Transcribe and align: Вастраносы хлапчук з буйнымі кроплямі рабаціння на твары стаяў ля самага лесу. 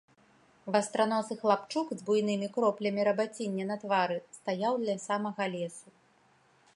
Вастраносы 0.75 1.33
хлапчук 1.41 1.87
з 1.99 2.07
буйнымі 2.07 2.47
кроплямі 2.57 3.01
рабаціння 3.09 3.63
на 3.73 3.79
твары 3.83 4.17
стаяў 4.39 4.73
ля 4.89 4.95
самага 5.07 5.43
лесу. 5.57 5.87